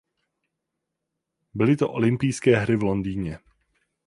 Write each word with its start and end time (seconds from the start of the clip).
Byly 1.53 1.75
to 1.75 1.91
olympijské 1.91 2.55
hry 2.57 2.75
v 2.77 2.83
Londýně. 2.83 3.39